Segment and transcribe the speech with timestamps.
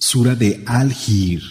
[0.00, 1.42] Sura de Al-Hir.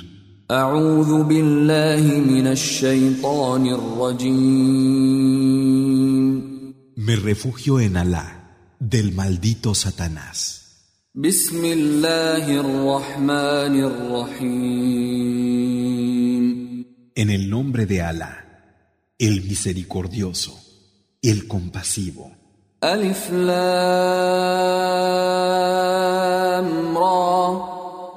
[6.96, 11.12] Me refugio en Alá, del maldito Satanás.
[17.16, 18.45] En el nombre de Alá,
[19.20, 20.57] el misericordioso,
[21.21, 22.32] el compasivo.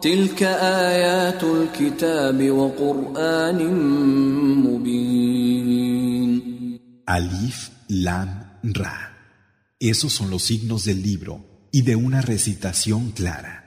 [0.02, 3.60] تلك آيات الكتاب وقرآن
[4.66, 5.96] مبين
[7.08, 8.30] Alif, Lam,
[8.64, 8.98] Ra.
[9.80, 13.62] Esos son los signos del libro y de una recitación clara.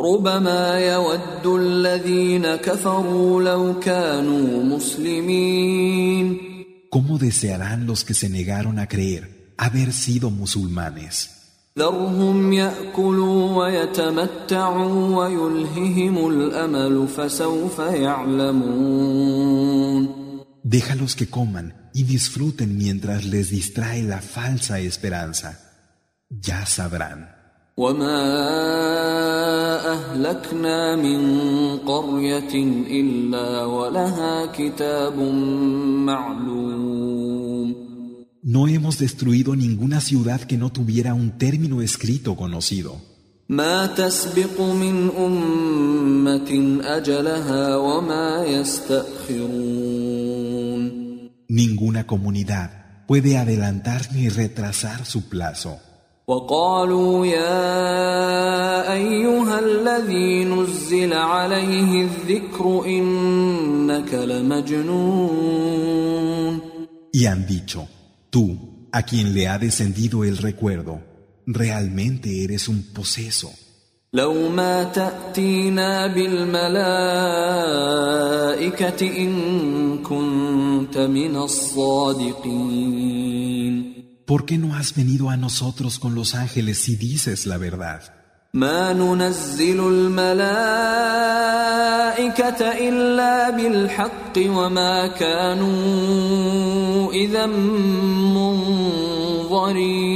[0.00, 6.38] ربما يود الذين كفروا لو كانوا مسلمين
[6.90, 11.35] ¿Cómo desearán los que se negaron a creer haber sido musulmanes?
[11.77, 19.27] ذرهم يأكلوا ويتمتعوا ويلههم الأمل فسوف يعلمون
[20.63, 25.49] Déjalos que coman y disfruten mientras les distrae la falsa esperanza.
[26.29, 27.37] Ya sabrán.
[27.77, 28.23] وما
[29.93, 31.21] اهلكنا من
[31.77, 32.53] قريه
[32.89, 35.19] الا ولها كتاب
[36.09, 37.16] معلوم
[38.46, 43.00] No hemos destruido ninguna ciudad que no tuviera un término escrito conocido.
[43.48, 50.02] ما تسبق من امه اجلها وما يستاخرون
[51.48, 52.70] Ninguna comunidad
[53.06, 55.78] puede adelantar ni retrasar su plazo.
[56.26, 65.42] وقالوا يا ايها الذي نزل عليه الذكر انك لمجنون
[67.14, 67.86] Y han dicho,
[68.30, 71.00] tú, a quien le ha descendido el recuerdo,
[71.46, 73.52] realmente eres un poseso.
[74.14, 76.66] لو ما تاتينا بالملائكه
[79.22, 82.92] ان كنت من الصادقين
[84.26, 88.15] ¿Por qué no has venido a nosotros con los ángeles si dices la verdad?
[88.54, 90.32] ما ننزل الملائكه
[92.88, 97.46] الا بالحق وما كانوا اذا
[98.36, 100.12] منظرين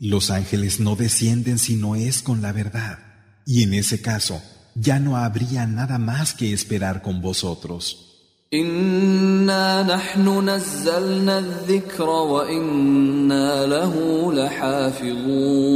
[0.00, 2.98] Los ángeles no descienden si no es con la verdad.
[3.44, 4.40] Y en ese caso,
[4.74, 8.11] ya no habría nada más que esperar con vosotros.
[8.54, 13.94] انا نحن نزلنا الذكر وانا له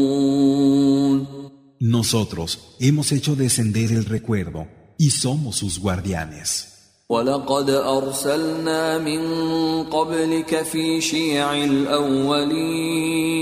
[0.03, 0.53] لحافظون
[1.81, 4.69] Nosotros hemos hecho descender el recuerdo
[4.99, 6.69] y somos sus guardianes.
[7.09, 9.21] ولقد ارسلنا من
[9.85, 11.55] قبلك في شيع
[12.75, 13.33] الاولين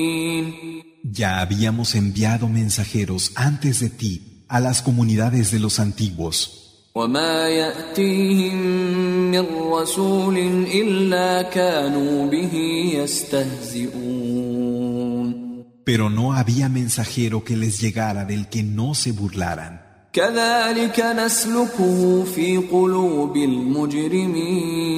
[1.13, 6.64] Ya habíamos enviado mensajeros antes de ti a las comunidades de los antiguos.
[6.95, 8.57] وما ياتيهم
[9.31, 10.39] من رسول
[10.75, 12.55] الا كانوا به
[12.95, 14.61] يستهزئون
[15.85, 19.79] Pero no había mensajero que les llegara del que no se burlaran.
[20.13, 24.91] كذلك نسلكه في قلوب المجرمين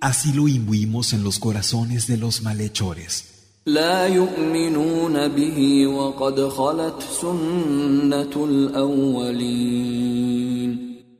[0.00, 3.24] Así lo imbuimos en los corazones de los malhechores.
[3.66, 10.47] لا يؤمنون به وقد خلت سنه الاولين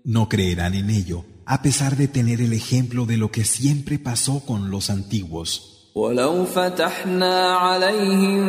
[0.08, 4.40] No creerán en ello, a pesar de tener el ejemplo de lo que siempre pasó
[4.40, 5.74] con los antiguos.
[5.94, 8.44] ولو فتحنا عليهم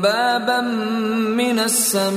[0.00, 0.60] بابا
[1.36, 2.16] من السماء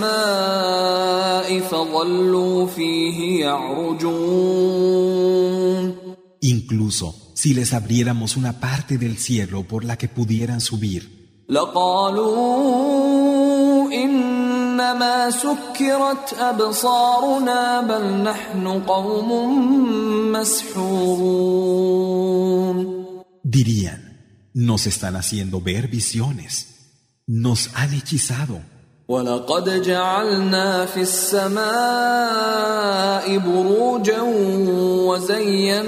[1.60, 5.28] فظلوا فيه يعرجون
[6.42, 11.04] Incluso si les abriéramos una parte del cielo por la que pudieran subir,
[11.50, 12.88] لقالوا
[14.93, 19.31] انما سكرت ابصارنا بل نحن قوم
[20.33, 21.73] مسحورون
[23.45, 24.01] dirían,
[24.55, 26.55] nos están haciendo ver visiones,
[27.27, 28.61] nos han hechizado.
[29.09, 31.69] ولقد جعلنا في السماء
[33.39, 34.21] بروجا
[35.09, 35.81] وزيناها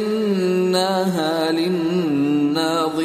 [1.53, 3.05] للناظرين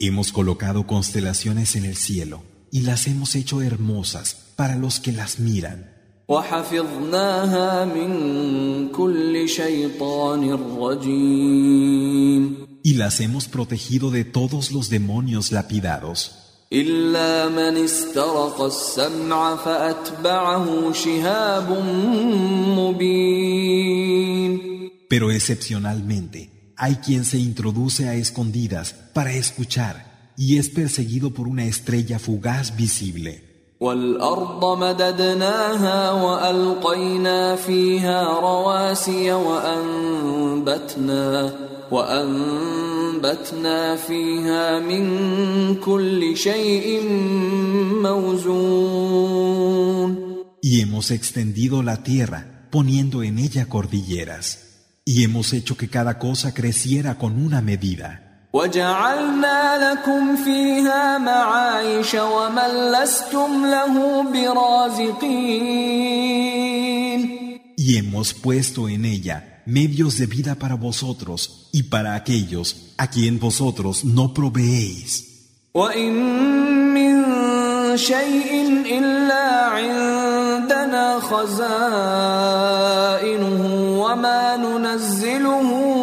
[0.00, 5.39] Hemos colocado constelaciones en el cielo y las hemos hecho hermosas para los que las
[5.39, 5.99] miran.
[6.29, 16.31] وحفظناها من كل شيطان رجيم Y las hemos protegido de todos los demonios lapidados,
[16.73, 21.71] إلا من استرق السمع فأتبعه شهاب
[22.77, 24.59] مبين
[25.09, 31.65] pero excepcionalmente hay quien se introduce a escondidas para escuchar y es perseguido por una
[31.65, 33.49] estrella fugaz visible.
[33.79, 40.89] والأرض مددناها وألقينا فيها رواسي وأنبتنا
[41.91, 42.95] وأنبتنا
[43.95, 47.03] فيها من كل شيء
[48.03, 49.69] موزون
[50.61, 54.59] Y hemos extendido la tierra, poniendo en ella cordilleras,
[55.05, 58.32] y hemos hecho que cada cosa creciera con una medida.
[58.53, 64.23] وجعلنا لكم فيها معايش ومن لستم له
[65.99, 66.09] برازقين
[67.77, 72.67] Y hemos puesto en ella medios de vida para vosotros y para aquellos
[72.97, 75.25] a quien vosotros no proveéis.
[75.73, 76.13] وإن
[76.93, 77.25] من
[77.97, 82.59] شيء إلا عندنا خزائنه
[84.01, 86.02] وما ننزله إلا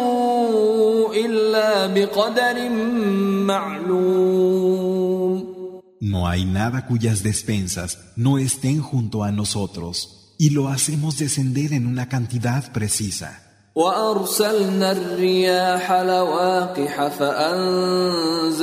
[5.99, 11.87] No hay nada cuyas despensas no estén junto a nosotros, y lo hacemos descender en
[11.87, 13.47] una cantidad precisa.
[13.77, 18.57] وأرسلنا الرياح لواقح فأنزلنا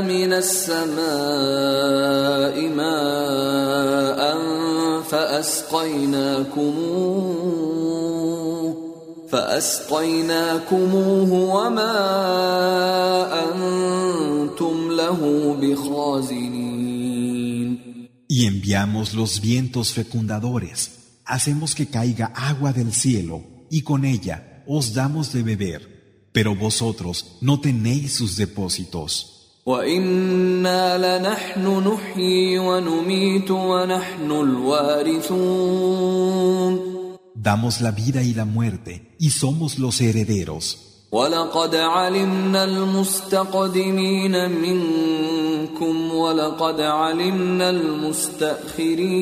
[0.00, 1.00] من السماء
[2.68, 4.20] ماء
[5.02, 6.50] فأسقيناكموه
[9.30, 11.96] فأسقيناكموه وما
[13.44, 15.20] أنتم له
[15.60, 16.70] بخازنين
[18.32, 24.94] Y enviamos los vientos fecundadores, hacemos que caiga agua del cielo, y con ella os
[24.94, 29.36] damos de beber, pero vosotros no tenéis sus depósitos.
[29.66, 35.60] وإنا لنحن نحيي ونميت ونحن الوارثون
[37.34, 40.90] Damos la vida y la muerte, y somos los herederos.
[41.12, 49.20] ولقد علمنا المستقدمين منكم ولقد علمنا المستأخرين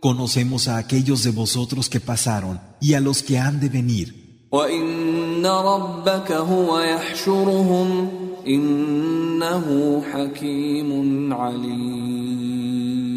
[0.00, 4.14] Conocemos a aquellos de vosotros que pasaron y a los que han de venir.
[4.52, 8.08] وإن ربك هو يحشرهم
[8.46, 13.13] إنه حكيم عليم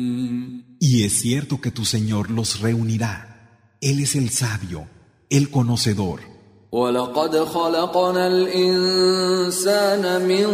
[0.88, 3.78] Y es cierto que tu Señor los reunirá.
[3.82, 4.88] Él es el sabio,
[5.30, 6.34] el conocedor.
[6.74, 10.48] ولقد خلقنا الإنسان من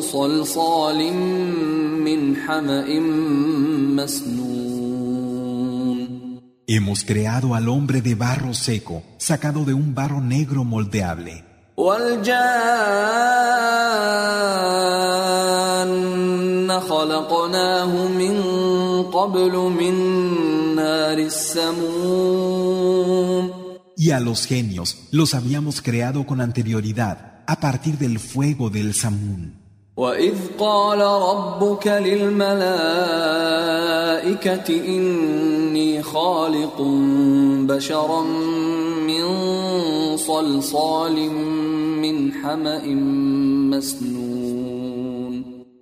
[0.00, 1.12] صلصال
[2.06, 3.00] من حمأ
[3.98, 4.48] مسنون
[6.70, 11.44] Hemos creado al hombre de barro seco, sacado de un barro negro moldeable.
[11.76, 12.28] والجان
[16.80, 18.51] خلقناه من
[19.22, 19.94] قبل من
[20.74, 22.68] نار السموم
[24.00, 29.58] Y a los genios los habíamos creado con anterioridad, a partir del fuego del Samún.
[29.98, 32.68] وإذ قال ربك للملائكة
[34.68, 36.82] إني خالق
[37.68, 38.22] بشرا
[39.06, 39.24] من
[40.16, 41.30] صلصال
[42.02, 42.86] من حمأ
[43.74, 44.38] مسنون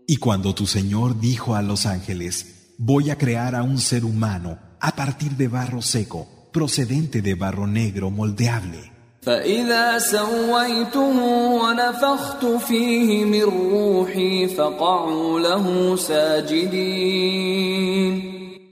[0.08, 4.58] Y cuando tu Señor dijo a los ángeles, voy a crear a un ser humano
[4.80, 8.92] a partir de barro seco, procedente de barro negro moldeable.
[9.26, 11.18] فإذا سويته
[11.62, 17.56] ونفخت فيه من روحي فقعوا له ساجدين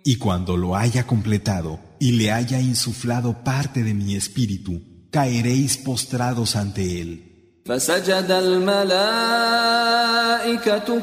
[0.07, 6.57] Y cuando lo haya completado y le haya insuflado parte de mi espíritu, caeréis postrados
[6.57, 7.35] ante él.
[7.67, 9.01] فسجد الملائكة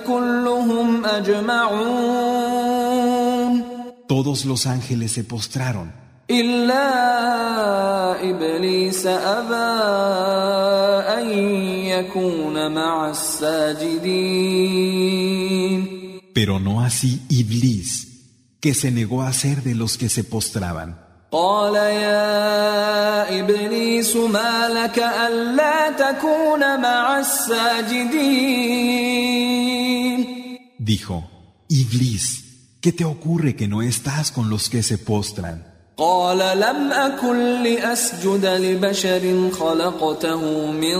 [0.07, 2.34] كلهم أجمعون
[4.07, 5.91] Todos los ángeles se postraron,
[6.29, 6.87] إلا
[8.29, 9.71] إبليس أبى
[11.19, 11.29] أن
[11.85, 13.09] يكون مع
[14.71, 14.71] الساجدين
[16.33, 18.07] pero no así Iblis,
[18.61, 20.95] que se negó a ser de los que se postraban.
[21.31, 28.51] قال يا إبليس ما لك ألا تكون مع الساجدين
[30.79, 31.23] Dijo,
[31.69, 32.44] Iblis,
[32.85, 35.71] ¿qué te ocurre que no estás con los que se postran?
[35.97, 40.97] قال لم أكن لأسجد لبشر خلقته من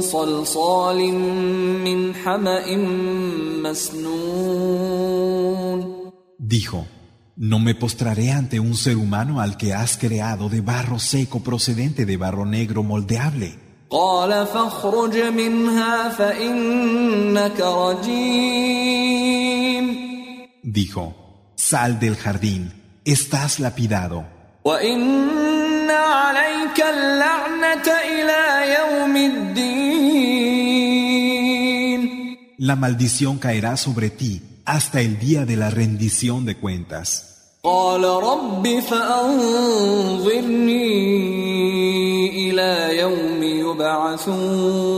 [0.00, 1.12] صلصال
[1.84, 2.76] من حمأ
[3.62, 5.16] مسنون
[6.38, 6.86] Dijo,
[7.36, 12.06] no me postraré ante un ser humano al que has creado de barro seco procedente
[12.06, 13.58] de barro negro moldeable.
[13.90, 19.19] قال فاخرج منها فإنك رجيم
[20.62, 22.72] Dijo, sal del jardín,
[23.04, 24.24] estás lapidado,
[24.64, 30.16] وإن عليك اللعنة إلى يوم الدين
[32.58, 37.32] la maldición caerá sobre ti hasta el día de la rendición de cuentas.
[37.62, 39.30] قال رب فأنظرني
[42.50, 44.96] إلى يوم يبعثون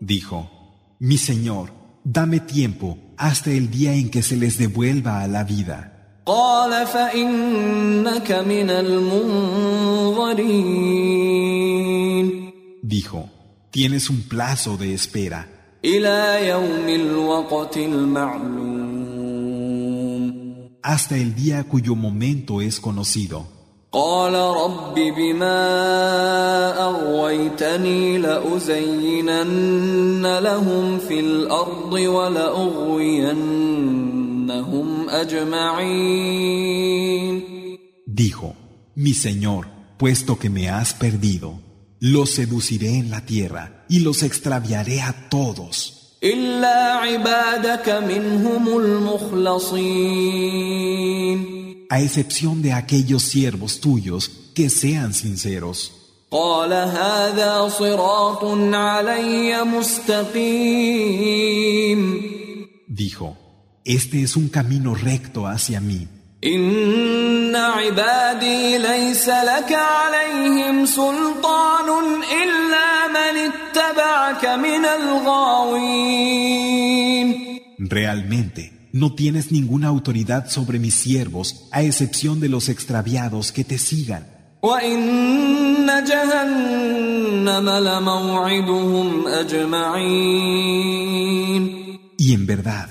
[0.00, 0.48] Dijo,
[1.00, 1.72] Mi Señor,
[2.04, 5.93] dame tiempo hasta el día en que se les devuelva a la vida.
[12.81, 13.29] Dijo,
[13.71, 15.47] tienes un plazo de espera
[20.83, 23.56] hasta el día cuyo momento es conocido.
[23.92, 25.60] قال رب بما
[26.84, 29.58] أغويتني لأزينن
[30.38, 33.28] لهم في الأرض ولأغوينهم
[35.10, 36.52] أجمعين
[38.06, 38.54] Dijo,
[38.94, 39.66] Mi Señor,
[39.98, 41.60] puesto que me has perdido,
[42.00, 50.32] los seduciré en la tierra y los extraviaré a todos, إلا عبادك منهم المخلصين
[51.88, 55.92] a excepción de aquellos siervos tuyos que sean sinceros.
[56.32, 58.44] قال هذا صراط
[58.74, 60.32] علي مستقيم
[62.88, 63.36] Dijo,
[63.84, 66.06] Este es un camino recto hacia mí.
[66.44, 71.88] إن عبادي ليس لك عليهم سلطان
[72.42, 76.32] إلا من اتبعك من الغاوين
[77.78, 83.77] Realmente, no tienes ninguna autoridad sobre mis siervos, a excepción de los extraviados que te
[83.77, 84.25] sigan.
[92.17, 92.89] Y en verdad,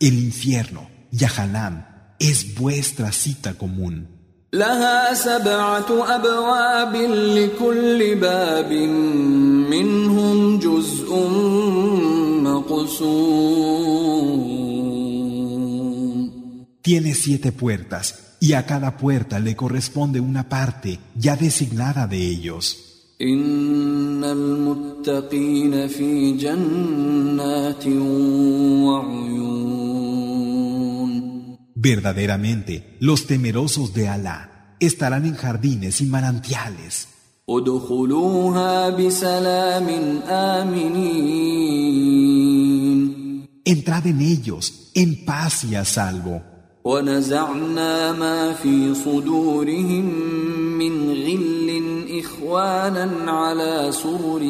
[0.00, 1.86] el infierno, Yahanam,
[2.18, 4.08] es vuestra cita común.
[16.84, 23.16] Tiene siete puertas y a cada puerta le corresponde una parte ya designada de ellos.
[31.74, 37.08] Verdaderamente, los temerosos de Alá estarán en jardines y manantiales.
[43.64, 46.53] Entrad en ellos en paz y a salvo.
[46.85, 50.05] ونزعنا ما في صدورهم
[50.77, 51.69] من غل
[52.19, 54.43] إخوانا على سرر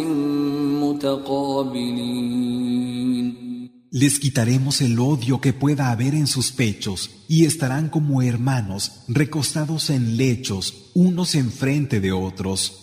[0.83, 2.49] متقابلين
[3.91, 9.89] Les quitaremos el odio que pueda haber en sus pechos y estarán como hermanos recostados
[9.89, 12.82] en lechos, unos enfrente de otros.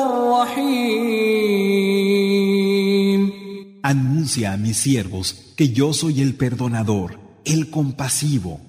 [3.91, 8.61] Anuncia a mis siervos que yo soy el perdonador, el compasivo.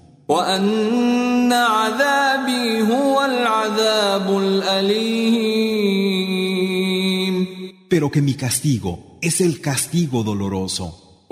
[7.87, 11.23] Pero que mi castigo es el castigo doloroso.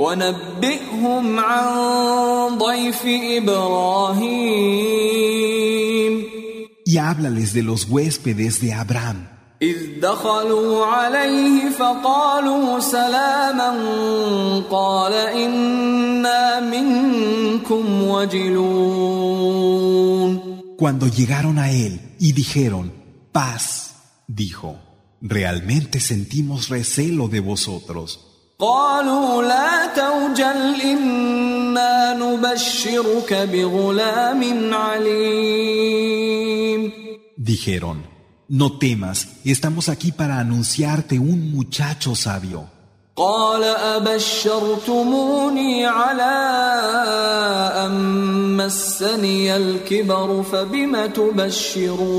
[6.86, 9.41] Y háblales de los huéspedes de Abraham.
[9.63, 13.73] إذ دخلوا عليه فقالوا سلاما
[14.71, 19.77] قال إنا منكم وجلون
[20.77, 22.93] cuando llegaron a él y dijeron,
[23.33, 23.95] paz,
[24.29, 24.77] dijo,
[25.23, 28.21] realmente sentimos recelo de vosotros.
[28.59, 35.87] قالوا لا توجل إنا نبشرك بغلام عليم
[37.39, 38.10] Dijeron,
[38.51, 42.69] no temas, estamos aquí para anunciarte un muchacho sabio.
[43.17, 43.65] قال
[43.97, 46.35] أبشرتموني على
[47.87, 47.93] أن
[48.57, 52.17] مسني الكبر فبم تبشرون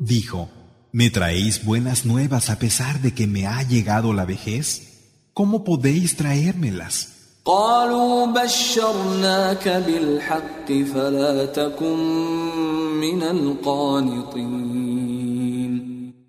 [0.00, 0.48] Dijo,
[0.92, 5.00] ¿me traéis buenas nuevas a pesar de que me ha llegado la vejez?
[5.32, 7.13] ¿Cómo podéis traérmelas?
[7.44, 11.98] قالوا بشرناك بالحق فلا تكن
[13.00, 14.90] من القانطين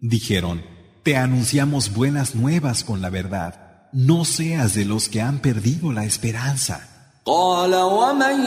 [0.01, 0.63] Dijeron,
[1.03, 3.53] te anunciamos buenas nuevas con la verdad.
[3.93, 6.87] No seas de los que han perdido la esperanza.
[7.25, 8.45] قال ومن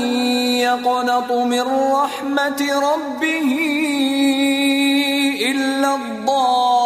[0.58, 3.50] يقنط من رحمة ربه
[5.50, 6.77] إلا الضالون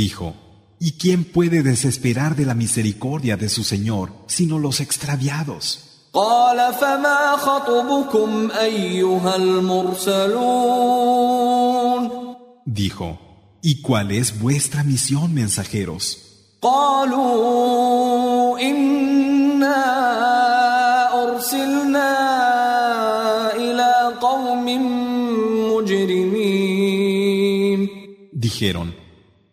[0.00, 0.34] Dijo,
[0.78, 5.82] ¿y quién puede desesperar de la misericordia de su Señor sino los extraviados?
[6.12, 9.36] قال فما خطبكم أيها
[10.96, 11.46] المرسلون
[12.66, 13.18] Dijo,
[13.62, 16.18] ¿y cuál es vuestra misión, mensajeros?
[16.62, 19.84] قالوا إنا
[21.24, 22.12] أرسلنا
[23.56, 24.64] إلى قوم
[26.66, 27.88] مجرمين
[28.32, 28.89] Dijeron,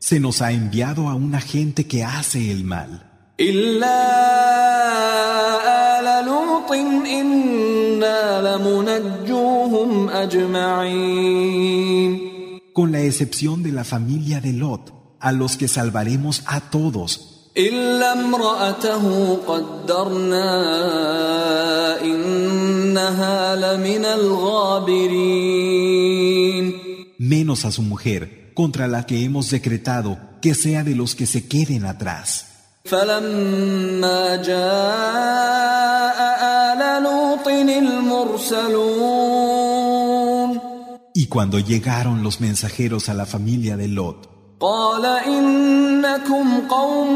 [0.08, 3.10] se nos ha enviado a una gente que hace el mal.
[3.39, 4.00] إلا
[6.00, 11.63] آل لوط إنا لمنجوهم أجمعين
[12.74, 18.13] con la excepción de la familia de Lot, a los que salvaremos a todos, إلا
[18.13, 20.51] امرأته قدرنا
[22.01, 25.53] إنها لمن الغابرين
[27.20, 31.48] menos a su mujer, contra la que hemos decretado que sea de los que se
[31.48, 32.48] queden atrás.
[32.86, 36.20] فلما جاء
[36.74, 38.94] آل لوط المرسلون
[41.15, 44.27] Y cuando llegaron los mensajeros a la familia de Lot,
[44.60, 47.15] قال إنكم قوم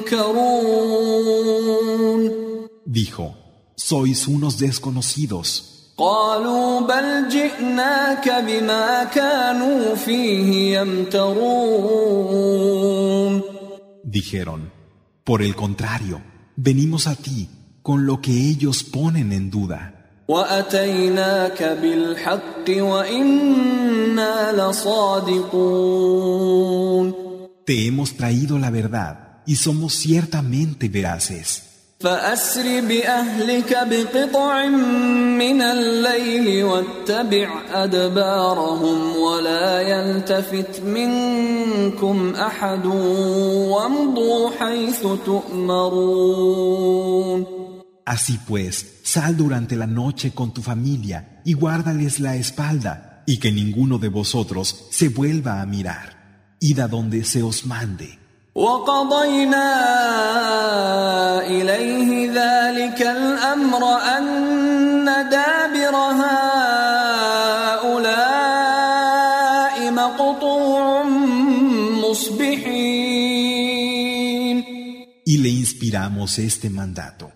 [0.00, 0.80] منكرون
[2.90, 3.34] dijo,
[3.76, 5.73] sois unos desconocidos.
[5.98, 12.60] قالوا بل جئناك بما كانوا فيه يمترون
[14.04, 14.72] Dijeron,
[15.24, 16.20] por el contrario,
[16.56, 17.48] venimos a ti
[17.82, 19.94] con lo que ellos ponen en duda.
[20.28, 24.52] واتيناك بالحق وانا
[25.72, 26.20] لصادقون
[27.66, 31.46] Te hemos traído la verdad y somos ciertamente veraces.
[32.00, 34.66] فاسر باهلك بقطع
[35.38, 46.60] من الليل واتبع ادبارهم ولا يلتفت منكم احد وامضوا حيث تؤمرون
[48.06, 53.52] Así pues, sal durante la noche con tu familia y guárdales la espalda, y que
[53.52, 56.08] ninguno de vosotros se vuelva a mirar.
[56.58, 58.18] Id a donde se os mande.
[58.54, 59.70] وقضينا
[61.46, 63.82] إليه ذلك الأمر
[64.18, 65.94] أن دابر
[67.90, 68.30] هؤلاء
[69.92, 71.02] مقطوع
[72.02, 73.00] مصبحين
[75.26, 77.30] Y le inspiramos este mandato.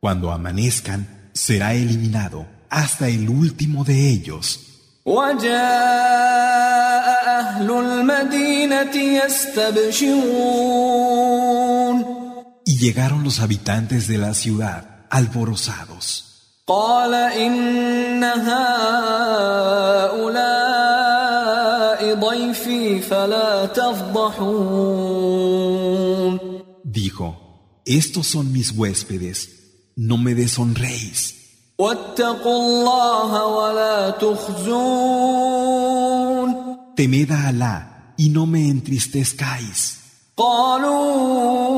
[0.00, 4.60] Cuando amanezcan, será eliminado hasta el último de ellos.
[5.06, 6.71] وجاء أهل المدينة يستبشرون
[12.64, 16.28] Y llegaron los habitantes de la ciudad, alborozados.
[16.68, 18.68] قال إن هؤلاء
[22.14, 25.18] ضيفي فلا تفضحون
[26.84, 27.28] Dijo,
[27.86, 29.48] estos son mis huéspedes,
[29.96, 31.34] no me deshonréis.
[31.78, 35.68] واتقوا الله ولا تخزون
[36.96, 37.76] Temed a Alá
[38.16, 39.98] y no me entristezcáis.
[41.18, 41.68] قالوا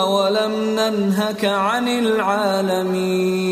[0.00, 3.44] أولم ننهك عن العالمين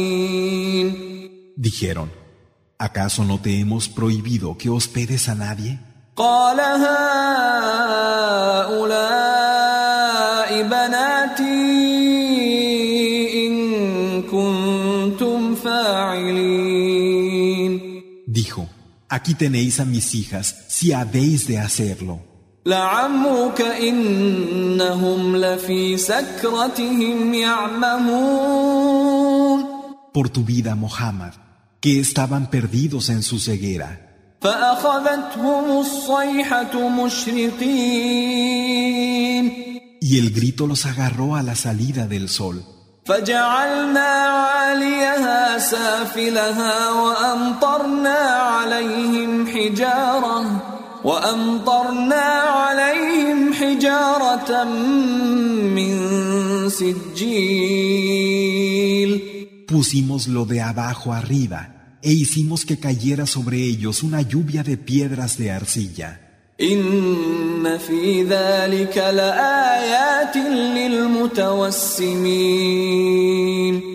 [1.57, 2.11] Dijeron,
[2.79, 5.79] ¿acaso no te hemos prohibido que hospedes a nadie?
[6.17, 6.61] قال
[9.33, 11.46] هؤلاء بناتي
[19.10, 22.20] Aquí tenéis a mis hijas, si habéis de hacerlo.
[30.13, 31.34] Por tu vida, Mohammed,
[31.80, 34.36] que estaban perdidos en su ceguera.
[40.02, 42.77] Y el grito los agarró a la salida del sol.
[43.07, 44.11] فجعلنا
[44.45, 48.19] عاليها سافلها وأمطرنا
[48.55, 50.62] عليهم حجارة
[51.05, 52.25] وأمطرنا
[52.57, 54.65] عليهم حجارة
[55.75, 55.93] من
[56.71, 58.03] سجيل
[59.67, 65.38] Pusimos lo de abajo arriba e hicimos que cayera sobre ellos una lluvia de piedras
[65.38, 66.26] de arcilla.
[66.61, 70.37] إن في ذلك لآيات
[73.03, 73.93] للمتوسمين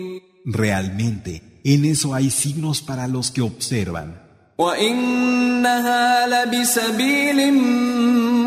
[0.50, 4.16] Realmente, en eso hay signos para los que observan.
[4.58, 7.52] وإنها لبسبيل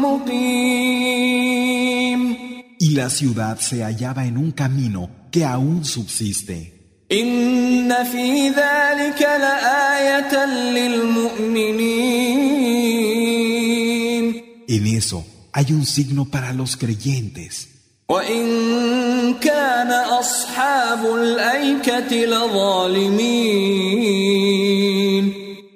[0.01, 1.41] مقيم
[2.79, 6.73] Y la ciudad se hallaba en un camino que aún subsiste.
[7.11, 12.11] إن في ذلك لآية للمؤمنين
[14.67, 17.67] En eso hay un signo para los creyentes.
[18.09, 23.71] وإن كان أصحاب الأيكة لظالمين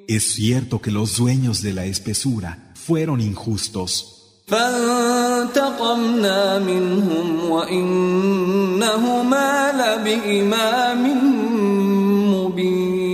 [0.08, 4.12] Es cierto que los dueños de la espesura fueron injustos,
[4.48, 8.92] فانتقمنا منهم وإنهما
[9.72, 11.04] لبإمام
[12.34, 13.06] مبين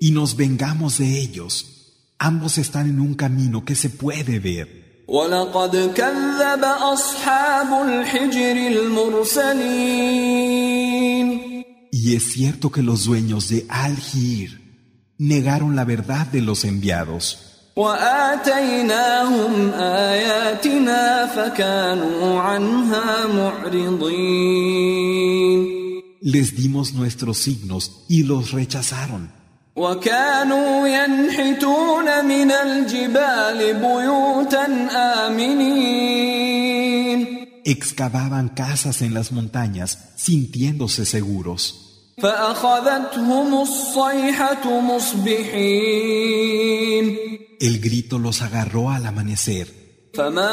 [0.00, 1.79] y nos vengamos de ellos.
[2.20, 4.86] Ambos están en un camino que se puede ver.
[5.08, 10.26] ولقد كذب أصحاب الحجر المرسلين
[11.92, 14.60] Y es cierto que los dueños de Al-Hir
[15.18, 17.38] negaron la verdad de los enviados.
[17.76, 24.66] وآتيناهم آياتنا فكانوا عنها معرضين
[26.22, 29.30] Les dimos nuestros signos y los rechazaron.
[29.76, 34.66] وكانوا ينحتون من الجبال بيوتا
[35.26, 36.76] آمنين
[37.68, 41.82] Excavaban casas en las montañas sintiéndose seguros.
[42.22, 44.80] فأخذتهم الصيحة
[45.86, 46.26] مصبحين
[47.60, 49.66] El grito los agarró al amanecer.
[50.14, 50.52] فما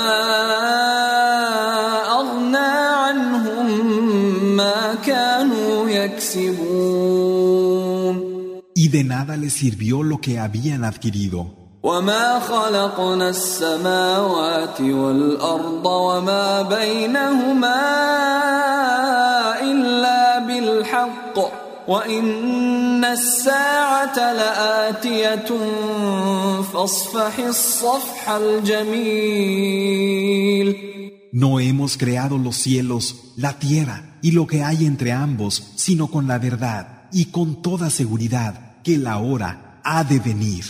[8.88, 11.63] Y de nada les sirvió lo que habían adquirido.
[11.84, 17.82] وما خلقنا السماوات والأرض وما بينهما
[19.62, 21.39] إلا بالحق
[21.88, 25.46] وإن الساعة لآتية
[26.74, 29.84] فاصفح الصفح الجميل
[31.36, 36.28] No hemos creado los cielos, la tierra y lo que hay entre ambos, sino con
[36.28, 40.65] la verdad y con toda seguridad que la hora ha de venir.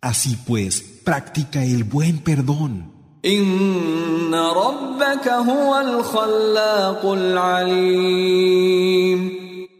[0.00, 2.96] Así pues, practica el buen perdón.
[3.26, 8.56] إن ربك هو الخلاق العليم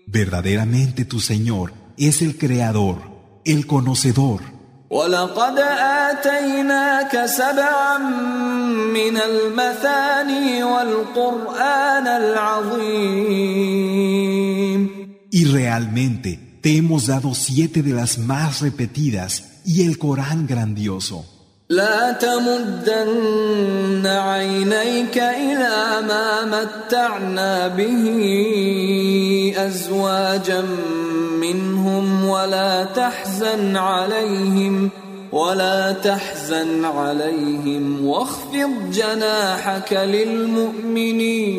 [0.09, 2.97] Verdaderamente tu Señor es el Creador,
[3.45, 4.41] el Conocedor.
[4.91, 5.59] ولقد
[6.09, 7.99] آتيناك سبعا
[8.95, 13.77] من المثاني والقرآن العظيم
[15.31, 21.25] Y realmente te hemos dado siete de las más repetidas y el Corán grandioso.
[21.71, 28.05] لا تمدن عينيك إلى ما متعنا به
[29.57, 30.65] أزواجا
[31.41, 34.91] منهم ولا تحزن عليهم
[35.33, 41.57] ولا تحزن عليهم واخفض جناحك للمؤمنين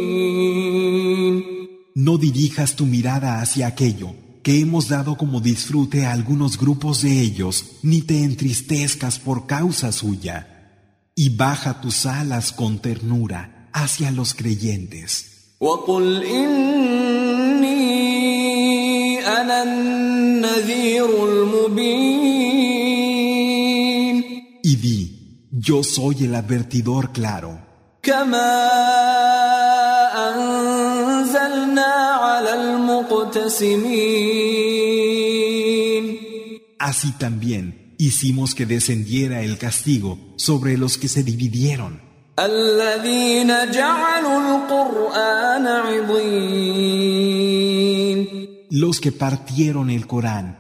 [1.96, 4.10] No dirijas tu mirada hacia aquello
[4.43, 9.93] que hemos dado como disfrute a algunos grupos de ellos, ni te entristezcas por causa
[9.93, 10.71] suya,
[11.15, 15.57] y baja tus alas con ternura hacia los creyentes.
[24.65, 27.61] Y di, yo soy el advertidor claro.
[36.79, 42.01] Así también hicimos que descendiera el castigo sobre los que se dividieron.
[48.71, 50.59] Los que partieron el Corán.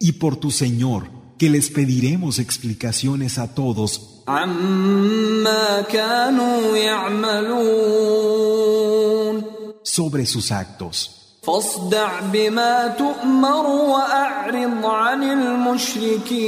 [0.00, 4.15] Y por tu Señor, que les pediremos explicaciones a todos
[9.83, 11.21] sobre sus actos.
[11.43, 16.41] فاصدع بما تؤمر وأعرض عن المشركين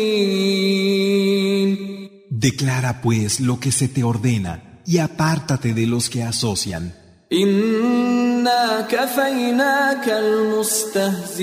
[2.30, 6.92] Declara pues lo que se te ordena y apártate de los que asocian.
[7.34, 11.34] إنا كفيناك المستهزئين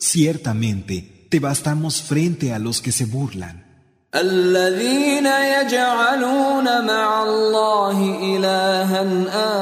[0.00, 3.64] Ciertamente, te bastamos frente a los que se burlan,
[4.14, 9.04] الذين يجعلون مع الله إلها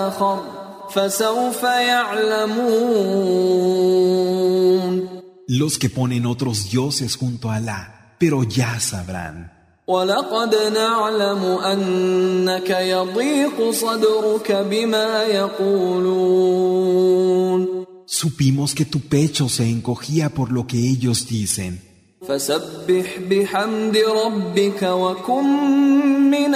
[0.09, 0.43] آخر
[0.95, 3.03] فسوف يعلمون
[5.49, 9.51] los que ponen otros dioses junto a Alá, pero ya sabrán.
[9.87, 16.83] ولقد نعلم أنك يضيق صدرك بما يقولون
[18.07, 21.81] Supimos que tu pecho se encogía por lo que ellos dicen,
[22.29, 25.45] فسبح بحمد ربك وكن
[26.31, 26.55] من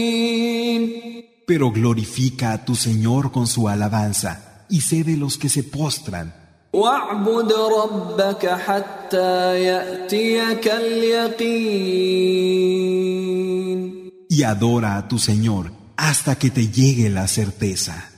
[0.00, 1.00] الساجدين
[1.46, 6.32] Pero glorifica a tu Señor con su alabanza y sé de los que se postran.
[6.72, 10.68] واعبد ربك حتى يأتيك
[12.70, 18.10] اليقين Y adora a tu Señor hasta que te llegue la certeza.